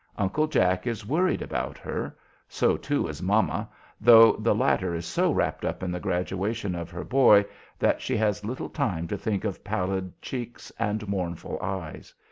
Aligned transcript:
Uncle 0.17 0.47
Jack 0.47 0.87
is 0.87 1.05
worried 1.05 1.43
about 1.43 1.77
her; 1.77 2.17
so, 2.49 2.75
too, 2.75 3.07
is 3.07 3.21
mamma, 3.21 3.69
though 3.99 4.31
the 4.37 4.55
latter 4.55 4.95
is 4.95 5.05
so 5.05 5.31
wrapped 5.31 5.63
up 5.63 5.83
in 5.83 5.91
the 5.91 5.99
graduation 5.99 6.73
of 6.73 6.89
her 6.89 7.03
boy 7.03 7.45
that 7.77 8.01
she 8.01 8.17
has 8.17 8.43
little 8.43 8.69
time 8.69 9.07
to 9.07 9.15
think 9.15 9.43
of 9.45 9.63
pallid 9.63 10.19
cheeks 10.19 10.71
and 10.79 11.07
mournful 11.07 11.59
eyes. 11.61 12.15